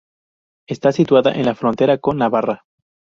[0.67, 2.63] Está situada en la frontera con Navarra.